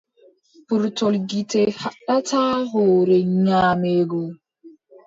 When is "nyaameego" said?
3.45-4.19